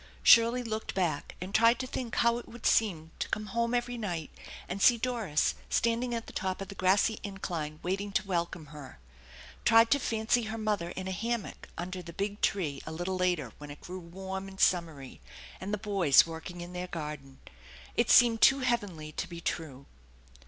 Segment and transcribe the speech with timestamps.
[0.23, 3.99] Shirley looked back, and tried to think how it would seem to come home every
[3.99, 4.31] night
[4.67, 8.97] and see Doris standing at the top of the grassy incline waiting to welcome her;
[9.63, 13.53] tried to fancy her mother in a hammock under the big tree a little later
[13.59, 15.21] when it grew warm and summery,
[15.59, 17.37] and the boys working in their garden.
[17.95, 19.85] It seemed too heavenly to be true.